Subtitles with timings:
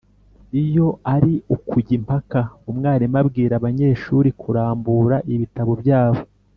[0.63, 6.21] Iyo ari ukujya impaka umwarimu abwira abanyeshuri kurambura ibitabo byabo